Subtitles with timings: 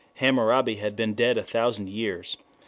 [0.15, 2.35] Hammurabi had been dead a thousand years...